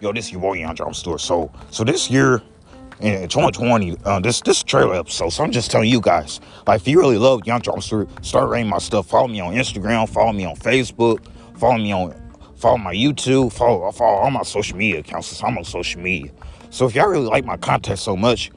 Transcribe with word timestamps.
Yo, 0.00 0.12
this 0.12 0.30
your 0.30 0.40
boy 0.40 0.54
Young 0.54 0.74
Drama 0.76 0.94
Stewart. 0.94 1.20
So, 1.20 1.50
so 1.70 1.82
this 1.82 2.08
year 2.08 2.40
in 3.00 3.28
2020, 3.28 3.96
uh, 4.04 4.20
this 4.20 4.40
this 4.42 4.62
trailer 4.62 4.94
episode. 4.94 5.30
So 5.30 5.42
I'm 5.42 5.50
just 5.50 5.72
telling 5.72 5.90
you 5.90 6.00
guys, 6.00 6.40
like, 6.68 6.82
if 6.82 6.88
you 6.88 7.00
really 7.00 7.18
love 7.18 7.44
Young 7.46 7.60
Drama 7.60 7.82
Stewart, 7.82 8.08
start 8.24 8.48
rating 8.48 8.70
my 8.70 8.78
stuff. 8.78 9.08
Follow 9.08 9.26
me 9.26 9.40
on 9.40 9.54
Instagram. 9.54 10.08
Follow 10.08 10.32
me 10.32 10.44
on 10.44 10.54
Facebook. 10.54 11.26
Follow 11.56 11.78
me 11.78 11.92
on 11.92 12.14
follow 12.56 12.78
my 12.78 12.94
YouTube. 12.94 13.52
Follow 13.52 13.90
follow 13.90 14.18
all 14.18 14.30
my 14.30 14.42
social 14.42 14.76
media 14.78 15.00
accounts. 15.00 15.42
I'm 15.42 15.58
on 15.58 15.64
social 15.64 16.00
media. 16.00 16.30
So 16.70 16.86
if 16.86 16.94
y'all 16.94 17.08
really 17.08 17.26
like 17.26 17.44
my 17.44 17.56
content 17.56 17.98
so 17.98 18.16
much, 18.16 18.52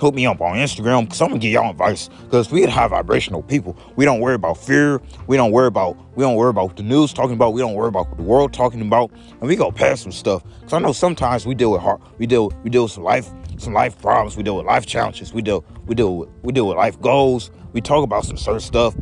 hook 0.00 0.14
me 0.14 0.26
up 0.26 0.40
on 0.40 0.56
Instagram 0.56 1.04
because 1.04 1.20
I'm 1.20 1.28
gonna 1.28 1.40
give 1.40 1.52
y'all 1.52 1.70
advice. 1.70 2.08
Because 2.22 2.50
we 2.50 2.64
high 2.64 2.88
vibrational 2.88 3.42
people. 3.42 3.76
We 3.96 4.04
don't 4.06 4.20
worry 4.20 4.34
about 4.34 4.56
fear. 4.56 5.00
We 5.26 5.36
don't 5.36 5.52
worry 5.52 5.66
about 5.66 5.96
we 6.16 6.24
don't 6.24 6.36
worry 6.36 6.50
about 6.50 6.76
the 6.76 6.82
news 6.82 7.12
talking 7.12 7.34
about. 7.34 7.52
We 7.52 7.60
don't 7.60 7.74
worry 7.74 7.88
about 7.88 8.16
the 8.16 8.22
world 8.22 8.52
talking 8.52 8.80
about. 8.80 9.10
And 9.12 9.42
we 9.42 9.56
go 9.56 9.70
past 9.70 10.02
some 10.02 10.12
stuff. 10.12 10.42
Because 10.58 10.72
I 10.72 10.78
know 10.78 10.92
sometimes 10.92 11.46
we 11.46 11.54
deal 11.54 11.72
with 11.72 11.82
hard 11.82 12.00
we 12.18 12.26
deal 12.26 12.50
we 12.64 12.70
deal 12.70 12.84
with 12.84 12.92
some 12.92 13.04
life 13.04 13.30
some 13.58 13.74
life 13.74 14.00
problems. 14.00 14.36
We 14.36 14.42
deal 14.42 14.56
with 14.56 14.66
life 14.66 14.86
challenges. 14.86 15.34
We 15.34 15.42
deal 15.42 15.64
we 15.86 15.94
deal 15.94 16.16
with, 16.16 16.28
we 16.42 16.52
deal 16.52 16.66
with 16.66 16.78
life 16.78 16.98
goals. 17.00 17.50
We 17.72 17.80
talk 17.80 18.02
about 18.02 18.24
some 18.24 18.38
certain 18.38 18.60
stuff. 18.60 18.94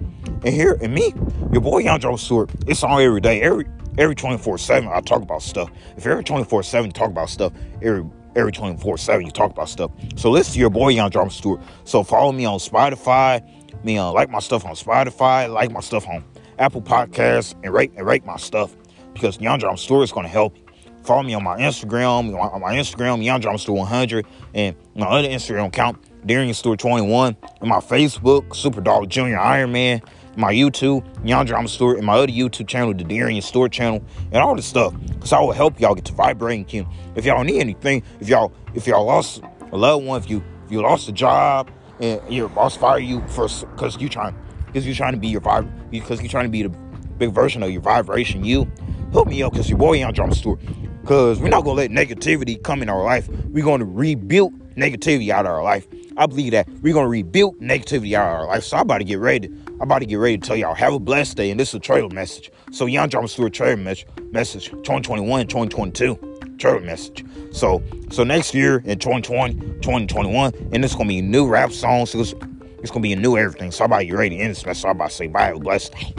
And 0.44 0.48
here 0.48 0.76
and 0.82 0.92
me, 0.92 1.14
your 1.52 1.62
boy 1.62 1.82
Joe 1.98 2.16
Stewart, 2.16 2.50
it's 2.66 2.82
on 2.82 3.00
every 3.00 3.20
day. 3.20 3.40
Every 3.40 3.66
every 3.98 4.14
24-7 4.14 4.90
I 4.90 5.00
talk 5.00 5.22
about 5.22 5.42
stuff. 5.42 5.70
If 5.96 6.06
every 6.06 6.24
24-7 6.24 6.92
talk 6.92 7.10
about 7.10 7.28
stuff, 7.30 7.52
every 7.82 8.04
every 8.38 8.52
24-7 8.52 9.24
you 9.24 9.30
talk 9.30 9.50
about 9.50 9.68
stuff. 9.68 9.90
So 10.16 10.30
listen 10.30 10.54
to 10.54 10.60
your 10.60 10.70
boy 10.70 10.90
Young 10.90 11.10
Drama 11.10 11.30
Stewart. 11.30 11.60
So 11.84 12.02
follow 12.02 12.32
me 12.32 12.44
on 12.44 12.58
Spotify. 12.58 13.42
Me 13.84 13.98
uh, 13.98 14.10
like 14.12 14.30
my 14.30 14.40
stuff 14.40 14.64
on 14.64 14.74
Spotify, 14.74 15.52
like 15.52 15.70
my 15.70 15.80
stuff 15.80 16.08
on 16.08 16.24
Apple 16.58 16.82
Podcasts, 16.82 17.54
and 17.62 17.72
rate 17.72 17.92
and 17.96 18.06
rate 18.06 18.24
my 18.24 18.36
stuff 18.36 18.76
because 19.12 19.40
Young 19.40 19.58
Drama 19.58 19.76
Stewart 19.76 20.04
is 20.04 20.12
gonna 20.12 20.28
help. 20.28 20.56
Follow 21.04 21.22
me 21.22 21.34
on 21.34 21.44
my 21.44 21.56
Instagram, 21.58 22.36
on 22.38 22.60
my 22.60 22.74
Instagram, 22.74 23.24
Young 23.24 23.40
Drama 23.40 23.58
Stewart 23.58 23.78
100, 23.78 24.26
and 24.54 24.76
my 24.94 25.06
other 25.06 25.28
Instagram 25.28 25.68
account, 25.68 25.96
Darian 26.26 26.52
Stewart 26.54 26.78
21, 26.80 27.36
and 27.60 27.68
my 27.68 27.78
Facebook, 27.78 28.54
Super 28.54 28.80
Dog 28.80 29.08
Junior 29.08 29.38
Iron 29.38 29.72
Man 29.72 30.02
my 30.38 30.52
YouTube, 30.52 31.04
Young 31.26 31.44
Drama 31.44 31.66
Stewart, 31.66 31.98
and 31.98 32.06
my 32.06 32.14
other 32.14 32.28
YouTube 32.28 32.68
channel, 32.68 32.94
the 32.94 33.02
Darian 33.02 33.42
Stewart 33.42 33.72
channel, 33.72 34.02
and 34.30 34.36
all 34.36 34.54
this 34.54 34.66
stuff. 34.66 34.94
Cause 35.18 35.32
I 35.32 35.40
will 35.40 35.52
help 35.52 35.80
y'all 35.80 35.96
get 35.96 36.04
to 36.06 36.12
vibrating 36.12 36.64
king. 36.64 36.88
If 37.16 37.24
y'all 37.24 37.42
need 37.42 37.60
anything, 37.60 38.04
if 38.20 38.28
y'all 38.28 38.52
if 38.72 38.86
y'all 38.86 39.04
lost 39.04 39.42
a 39.72 39.76
loved 39.76 40.06
one, 40.06 40.20
if 40.20 40.30
you 40.30 40.42
if 40.64 40.70
you 40.70 40.80
lost 40.80 41.08
a 41.08 41.12
job 41.12 41.70
and 42.00 42.20
your 42.32 42.48
boss 42.48 42.76
fired 42.76 43.00
you 43.00 43.20
for 43.26 43.48
because 43.74 44.00
you 44.00 44.08
trying 44.08 44.34
because 44.66 44.86
you're 44.86 44.94
trying 44.94 45.12
to 45.12 45.18
be 45.18 45.28
your 45.28 45.40
vibe 45.40 45.68
because 45.90 46.20
you're 46.20 46.30
trying 46.30 46.44
to 46.44 46.50
be 46.50 46.62
the 46.62 46.68
big 46.68 47.32
version 47.32 47.64
of 47.64 47.70
your 47.70 47.82
vibration, 47.82 48.44
you 48.44 48.70
help 49.12 49.26
me 49.26 49.42
out 49.42 49.52
because 49.52 49.68
your 49.68 49.78
boy 49.78 49.94
Young 49.94 50.12
Drama 50.12 50.36
Stewart. 50.36 50.60
Cause 51.04 51.40
we're 51.40 51.48
not 51.48 51.64
gonna 51.64 51.78
let 51.78 51.90
negativity 51.90 52.62
come 52.62 52.80
in 52.80 52.88
our 52.88 53.02
life. 53.02 53.28
We're 53.28 53.64
gonna 53.64 53.86
rebuild 53.86 54.52
negativity 54.78 55.30
out 55.30 55.46
of 55.46 55.52
our 55.52 55.62
life. 55.62 55.86
I 56.16 56.26
believe 56.26 56.52
that 56.52 56.68
we're 56.80 56.94
gonna 56.94 57.08
rebuild 57.08 57.58
negativity 57.60 58.14
out 58.14 58.28
of 58.28 58.40
our 58.40 58.46
life. 58.46 58.64
So 58.64 58.76
I'm 58.76 58.82
about 58.82 58.98
to 58.98 59.04
get 59.04 59.18
ready. 59.18 59.48
I'm 59.48 59.82
about 59.82 60.00
to 60.00 60.06
get 60.06 60.16
ready 60.16 60.38
to 60.38 60.46
tell 60.46 60.56
y'all 60.56 60.74
have 60.74 60.94
a 60.94 60.98
blessed 60.98 61.36
day. 61.36 61.50
And 61.50 61.60
this 61.60 61.68
is 61.68 61.74
a 61.74 61.80
trailer 61.80 62.08
message. 62.08 62.50
So 62.72 62.86
Young 62.86 63.08
Drama 63.08 63.28
Stewart 63.28 63.52
trailer 63.52 63.76
message, 63.76 64.06
message 64.30 64.68
2021, 64.70 65.46
2022 65.46 66.56
trailer 66.58 66.80
message. 66.80 67.24
So 67.52 67.82
so 68.10 68.24
next 68.24 68.54
year 68.54 68.82
in 68.84 68.98
2020, 68.98 69.54
2021, 69.80 70.52
and 70.72 70.84
it's 70.84 70.94
gonna 70.94 71.08
be 71.08 71.20
new 71.20 71.48
rap 71.48 71.72
songs. 71.72 72.14
It's, 72.14 72.34
it's 72.80 72.90
gonna 72.90 73.02
be 73.02 73.12
a 73.12 73.16
new 73.16 73.36
everything. 73.36 73.70
So 73.70 73.84
I'm 73.84 73.90
about 73.90 73.98
to 74.00 74.06
get 74.06 74.14
ready 74.16 74.36
to 74.36 74.42
end 74.42 74.50
this 74.52 74.64
message. 74.66 74.82
So 74.82 74.88
I'm 74.88 74.96
about 74.96 75.10
to 75.10 75.16
say 75.16 75.26
bye. 75.26 75.42
Have 75.42 75.56
a 75.56 75.60
blessed 75.60 75.92
day. 75.92 76.14